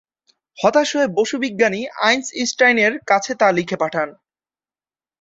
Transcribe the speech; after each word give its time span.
হতাশ 0.57 0.89
হয়ে 0.95 1.07
বসু 1.17 1.35
বিজ্ঞানী 1.39 1.81
আইনস্টাইনের 2.01 2.93
কাছে 3.07 3.31
তা 3.35 3.47
লিখে 3.51 3.77
পাঠান। 3.77 4.09